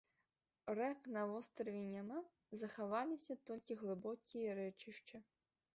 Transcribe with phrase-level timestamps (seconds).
[0.79, 2.19] Рэк на востраве няма,
[2.63, 5.17] захаваліся толькі глыбокія рэчышча.